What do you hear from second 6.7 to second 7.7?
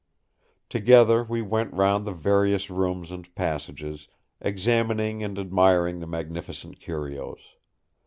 curios.